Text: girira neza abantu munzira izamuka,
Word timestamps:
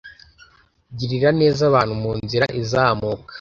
girira 0.97 1.29
neza 1.41 1.61
abantu 1.69 1.93
munzira 2.01 2.45
izamuka, 2.61 3.29